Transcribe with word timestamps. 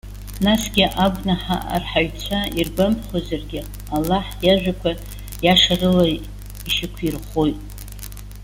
Насгьы 0.45 0.85
агәнаҳа 1.03 1.57
арҳаҩцәа 1.75 2.39
иргәамԥхозаргьы, 2.59 3.61
Аллаҳ, 3.95 4.25
иажәақәа 4.45 4.91
иашарыла 5.45 6.05
ишьақәирӷәӷәоит. 6.67 7.59